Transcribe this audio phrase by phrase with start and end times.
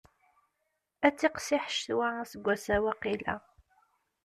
[1.07, 3.35] Ad tiqsiḥ ccetwa aseggas-a waqila.